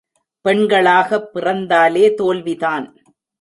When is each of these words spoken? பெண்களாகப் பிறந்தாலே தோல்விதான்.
பெண்களாகப் 0.45 1.33
பிறந்தாலே 1.33 2.13
தோல்விதான். 2.13 2.85